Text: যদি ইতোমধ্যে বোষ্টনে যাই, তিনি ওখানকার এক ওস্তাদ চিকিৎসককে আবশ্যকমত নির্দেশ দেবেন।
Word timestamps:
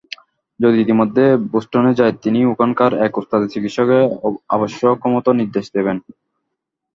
যদি 0.59 0.77
ইতোমধ্যে 0.81 1.25
বোষ্টনে 1.51 1.91
যাই, 1.99 2.13
তিনি 2.23 2.39
ওখানকার 2.45 2.91
এক 3.05 3.13
ওস্তাদ 3.17 3.41
চিকিৎসককে 3.53 3.99
আবশ্যকমত 4.49 5.25
নির্দেশ 5.39 5.65
দেবেন। 5.77 5.97